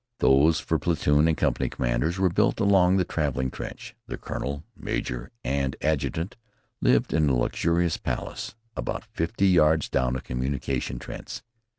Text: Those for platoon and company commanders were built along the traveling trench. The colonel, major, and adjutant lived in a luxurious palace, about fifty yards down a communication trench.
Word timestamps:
Those 0.17 0.59
for 0.59 0.79
platoon 0.79 1.27
and 1.27 1.37
company 1.37 1.69
commanders 1.69 2.17
were 2.17 2.29
built 2.31 2.59
along 2.59 2.97
the 2.97 3.05
traveling 3.05 3.51
trench. 3.51 3.95
The 4.07 4.17
colonel, 4.17 4.63
major, 4.75 5.29
and 5.43 5.75
adjutant 5.79 6.37
lived 6.81 7.13
in 7.13 7.29
a 7.29 7.35
luxurious 7.35 7.97
palace, 7.97 8.55
about 8.75 9.05
fifty 9.05 9.47
yards 9.47 9.89
down 9.89 10.15
a 10.15 10.21
communication 10.21 10.97
trench. 10.97 11.43